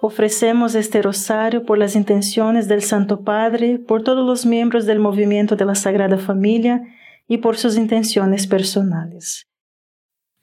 [0.00, 5.56] Ofrecemos este rosario por las intenciones del Santo Padre, por todos los miembros del movimiento
[5.56, 6.82] de la Sagrada Familia
[7.26, 9.46] y por sus intenciones personales.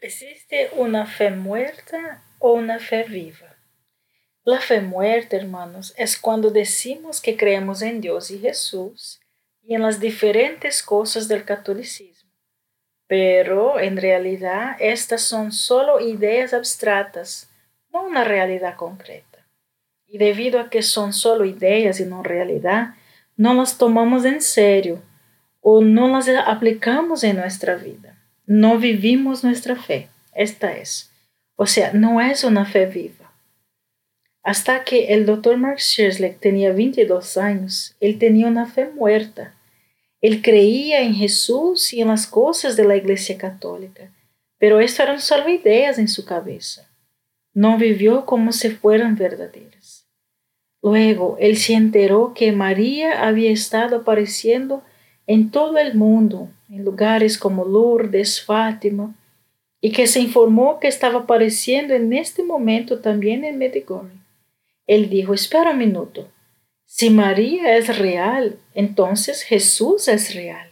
[0.02, 3.56] ¿Existe una fe muerta o una fe viva?
[4.44, 9.22] La fe muerta, hermanos, es cuando decimos que creemos en Dios y Jesús
[9.62, 12.30] y en las diferentes cosas del catolicismo.
[13.08, 17.50] Pero en realidad estas son solo ideas abstractas,
[17.94, 19.33] no una realidad concreta.
[20.14, 22.94] Y debido a que son solo ideas y no realidad,
[23.36, 25.02] no las tomamos en serio
[25.60, 28.16] o no las aplicamos en nuestra vida.
[28.46, 30.10] No vivimos nuestra fe.
[30.36, 31.12] Esta es.
[31.56, 33.34] O sea, no es una fe viva.
[34.44, 39.56] Hasta que el doctor Mark Schersley tenía 22 años, él tenía una fe muerta.
[40.22, 44.12] Él creía en Jesús y en las cosas de la Iglesia Católica,
[44.60, 46.88] pero esto eran solo ideas en su cabeza.
[47.56, 49.83] No vivió como si fueran verdaderas.
[50.84, 54.84] Luego él se enteró que María había estado apareciendo
[55.26, 59.16] en todo el mundo, en lugares como Lourdes, Fátima,
[59.80, 64.18] y que se informó que estaba apareciendo en este momento también en Medjugorje.
[64.86, 66.28] Él dijo, espera un minuto,
[66.86, 70.70] si María es real, entonces Jesús es real.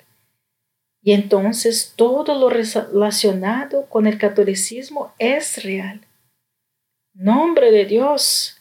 [1.02, 6.02] Y entonces todo lo relacionado con el catolicismo es real.
[7.14, 8.61] Nombre de Dios,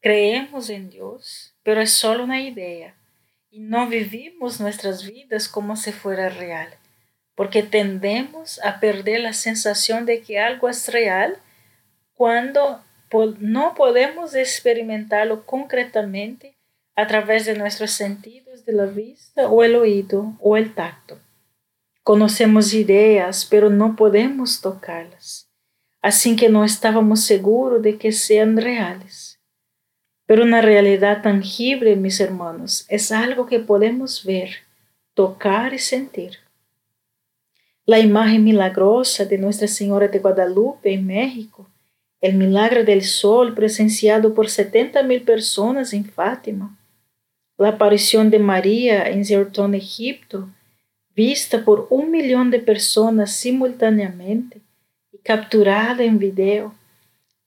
[0.00, 2.94] Creemos en Dios, pero es solo una idea
[3.50, 6.70] y no vivimos nuestras vidas como si fuera real,
[7.34, 11.36] porque tendemos a perder la sensación de que algo es real
[12.14, 12.82] cuando
[13.40, 16.54] no podemos experimentarlo concretamente
[16.96, 21.18] a través de nuestros sentidos de la vista o el oído o el tacto.
[22.02, 25.50] Conocemos ideas, pero no podemos tocarlas,
[26.00, 29.29] así que no estábamos seguros de que sean reales.
[30.30, 34.58] Pero una realidad tangible, mis hermanos, es algo que podemos ver,
[35.14, 36.38] tocar y sentir.
[37.84, 41.68] La imagen milagrosa de Nuestra Señora de Guadalupe en México,
[42.20, 46.78] el milagro del sol presenciado por 70 mil personas en Fátima,
[47.58, 50.48] la aparición de María en Zertón, Egipto,
[51.12, 54.60] vista por un millón de personas simultáneamente
[55.10, 56.72] y capturada en video.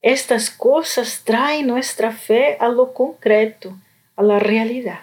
[0.03, 3.73] Estas cosas traen nuestra fe a lo concreto,
[4.17, 4.99] a la realidad.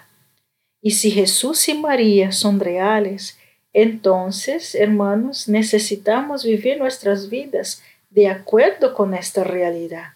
[0.83, 3.39] Y si Jesús y María son reales,
[3.73, 10.13] entonces, hermanos, necesitamos vivir nuestras vidas de acuerdo con esta realidad,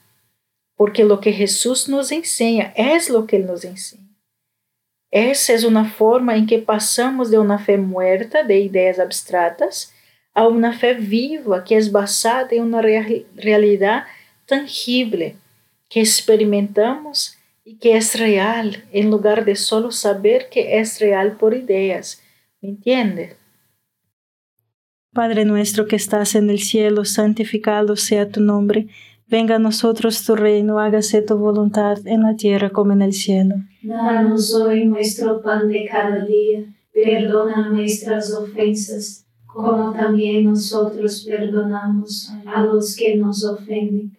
[0.76, 4.04] porque lo que Jesús nos enseña es lo que Él nos enseña.
[5.10, 9.94] Esa es una forma en que pasamos de una fe muerta de ideas abstractas
[10.34, 14.04] a una fe viva que es basada en una realidad
[14.46, 15.36] tangible
[15.88, 21.54] que experimentamos y que es real en lugar de solo saber que es real por
[21.54, 22.22] ideas.
[22.60, 23.36] ¿Me entiende?
[25.12, 28.88] Padre nuestro que estás en el cielo, santificado sea tu nombre.
[29.28, 33.54] Venga a nosotros tu reino, hágase tu voluntad en la tierra como en el cielo.
[33.82, 42.62] Danos hoy nuestro pan de cada día, perdona nuestras ofensas, como también nosotros perdonamos a
[42.64, 44.18] los que nos ofenden,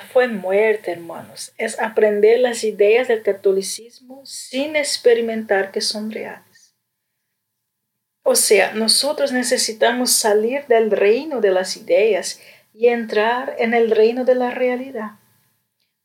[0.00, 6.74] Fue muerte, hermanos, es aprender las ideas del catolicismo sin experimentar que son reales.
[8.22, 12.40] O sea, nosotros necesitamos salir del reino de las ideas
[12.74, 15.12] y entrar en el reino de la realidad.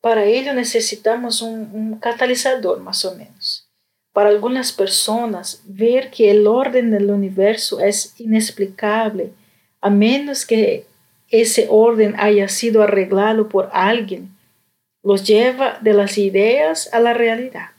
[0.01, 3.69] Para ello necesitamos un, un catalizador, más o menos.
[4.13, 9.33] Para algunas personas, ver que el orden del universo es inexplicable,
[9.81, 10.85] a menos que
[11.42, 14.36] ese orden haya sido arreglado por alguien,
[15.04, 17.70] los lleva de las ideas a la realidad.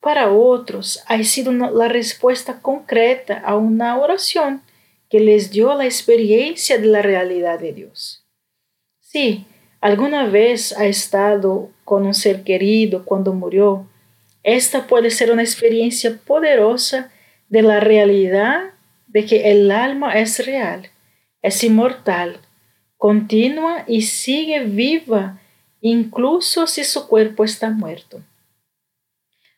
[0.00, 4.62] Para otros ha sido la respuesta concreta a una oración
[5.08, 8.24] que les dio la experiencia de la realidad de Dios.
[9.00, 9.46] Si
[9.80, 13.86] alguna vez ha estado con un ser querido cuando murió,
[14.42, 17.10] esta puede ser una experiencia poderosa
[17.48, 18.72] de la realidad
[19.06, 20.90] de que el alma es real,
[21.42, 22.40] es inmortal,
[22.98, 25.40] continua y sigue viva
[25.80, 28.20] incluso si su cuerpo está muerto.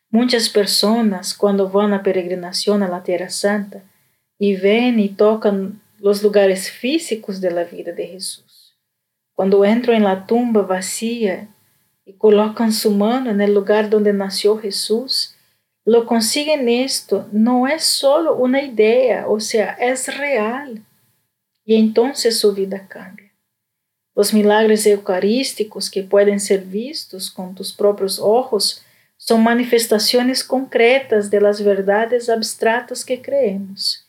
[0.09, 3.83] Muchas personas cuando van a peregrinación a la Tierra Santa
[4.37, 8.75] y ven y tocan los lugares físicos de la vida de Jesús,
[9.33, 11.47] cuando entran en la tumba vacía
[12.05, 15.35] y colocan su mano en el lugar donde nació Jesús,
[15.85, 20.83] lo consiguen esto, no es solo una idea, o sea, es real.
[21.63, 23.20] Y entonces su vida cambia.
[24.15, 28.83] Los milagres eucarísticos que pueden ser vistos con tus propios ojos
[29.17, 34.07] son manifestaciones concretas de las verdades abstractas que creemos,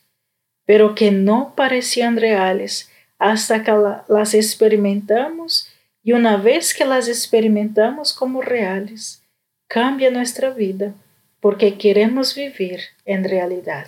[0.65, 3.71] pero que no parecían reales hasta que
[4.09, 5.69] las experimentamos
[6.03, 9.23] y una vez que las experimentamos como reales,
[9.67, 10.93] cambia nuestra vida
[11.39, 13.87] porque queremos vivir en realidad.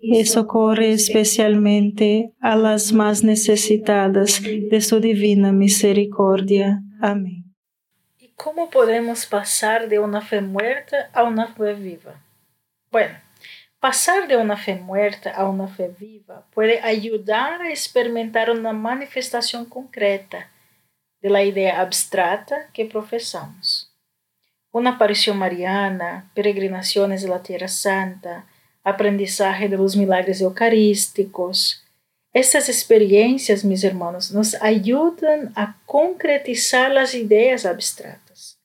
[0.00, 6.82] y socorre especialmente a las más necesitadas de su divina misericordia.
[7.00, 7.54] Amén.
[8.18, 12.22] ¿Y cómo podemos pasar de una fe muerta a una fe viva?
[12.90, 13.16] Bueno,
[13.80, 19.64] pasar de una fe muerta a una fe viva puede ayudar a experimentar una manifestación
[19.64, 20.50] concreta
[21.20, 23.92] de la idea abstracta que profesamos.
[24.70, 28.46] Una aparición mariana, peregrinaciones de la Tierra Santa,
[28.88, 31.84] aprendizaje de los milagres eucarísticos.
[32.32, 38.58] Estas experiencias, mis hermanos, nos ayudan a concretizar las ideas abstractas.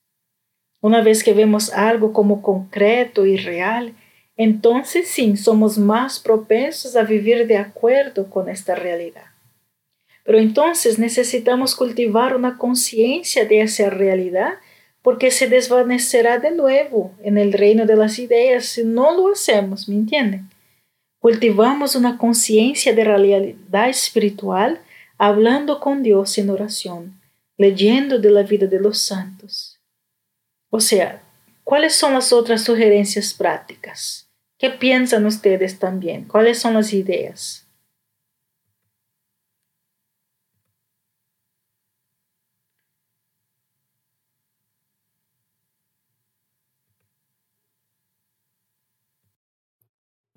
[0.82, 3.94] Una vez que vemos algo como concreto y real,
[4.36, 9.26] entonces sí somos más propensos a vivir de acuerdo con esta realidad.
[10.24, 14.56] Pero entonces necesitamos cultivar una conciencia de esa realidad
[15.04, 19.88] porque se desvanecerá de nuevo en el reino de las ideas si no lo hacemos,
[19.88, 20.50] ¿me entienden?
[21.20, 24.80] Cultivamos una conciencia de realidad espiritual
[25.18, 27.22] hablando con Dios en oración,
[27.58, 29.80] leyendo de la vida de los santos.
[30.70, 31.22] O sea,
[31.64, 34.28] ¿cuáles son las otras sugerencias prácticas?
[34.58, 36.26] ¿Qué piensan ustedes también?
[36.26, 37.63] ¿Cuáles son las ideas?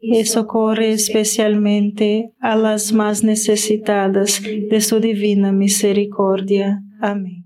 [0.00, 6.82] y socorre especialmente a las más necesitadas de su divina misericordia.
[7.00, 7.44] Amén.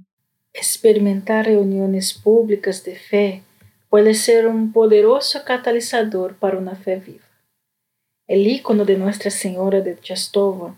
[0.52, 3.42] Experimentar reuniones públicas de fe
[3.90, 7.24] puede ser un poderoso catalizador para una fe viva.
[8.28, 10.76] El ícono de Nuestra Señora de Chastova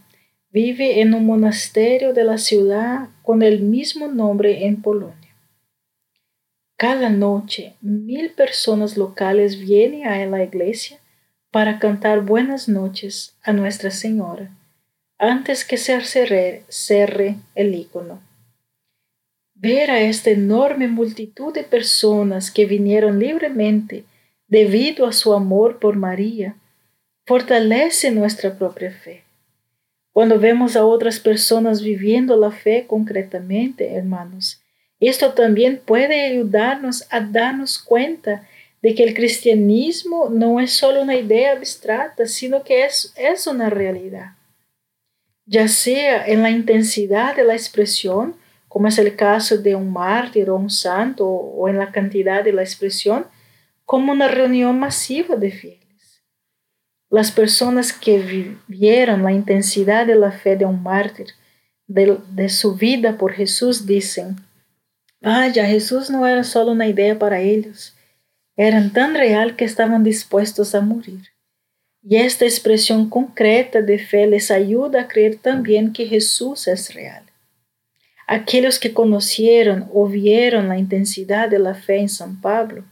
[0.50, 5.36] vive en un monasterio de la ciudad con el mismo nombre en Polonia.
[6.78, 10.98] Cada noche, mil personas locales vienen a la iglesia
[11.50, 14.50] para cantar buenas noches a Nuestra Señora
[15.18, 18.20] antes que se cerre, el icono.
[19.54, 24.04] Ver a esta enorme multitud de personas que vinieron libremente
[24.46, 26.56] debido a su amor por María
[27.24, 29.24] fortalece nuestra propia fe.
[30.12, 34.62] Cuando vemos a otras personas viviendo la fe concretamente, hermanos,
[35.00, 38.46] esto también puede ayudarnos a darnos cuenta
[38.82, 43.70] de que el cristianismo no es solo una idea abstracta, sino que es, es una
[43.70, 44.32] realidad.
[45.44, 48.36] Ya sea en la intensidad de la expresión,
[48.68, 52.52] como es el caso de un mártir o un santo, o en la cantidad de
[52.52, 53.26] la expresión,
[53.84, 56.22] como una reunión masiva de fieles.
[57.08, 61.28] Las personas que vivieron la intensidad de la fe de un mártir,
[61.86, 64.36] de, de su vida por Jesús, dicen,
[65.20, 67.95] vaya, Jesús no era solo una idea para ellos,
[68.56, 71.28] eran tan real que estaban dispuestos a morir.
[72.02, 77.24] Y esta expresión concreta de fe les ayuda a creer también que Jesús es real.
[78.28, 82.84] Aquellos que conocieron o vieron la intensidad de la fe en San Pablo,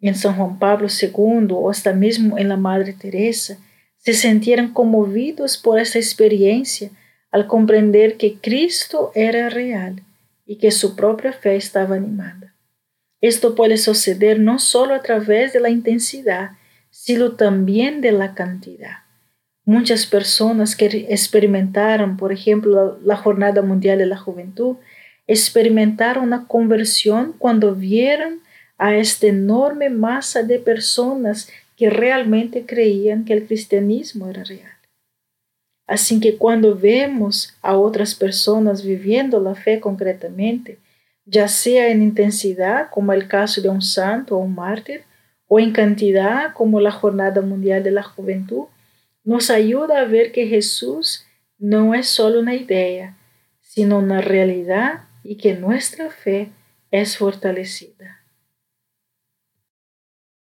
[0.00, 3.58] en San Juan Pablo II o hasta mismo en la Madre Teresa,
[3.98, 6.90] se sintieron conmovidos por esta experiencia
[7.30, 10.02] al comprender que Cristo era real
[10.44, 12.41] y que su propia fe estaba animada.
[13.22, 16.50] Esto puede suceder no solo a través de la intensidad,
[16.90, 18.98] sino también de la cantidad.
[19.64, 24.76] Muchas personas que experimentaron, por ejemplo, la Jornada Mundial de la Juventud,
[25.28, 28.40] experimentaron una conversión cuando vieron
[28.76, 34.72] a esta enorme masa de personas que realmente creían que el cristianismo era real.
[35.86, 40.78] Así que cuando vemos a otras personas viviendo la fe concretamente,
[41.24, 45.04] ya sea en intensidad, como el caso de un santo o un mártir,
[45.48, 48.64] o en cantidad, como la Jornada Mundial de la Juventud,
[49.24, 51.26] nos ayuda a ver que Jesús
[51.58, 53.16] no es solo una idea,
[53.60, 56.50] sino una realidad y que nuestra fe
[56.90, 58.21] es fortalecida.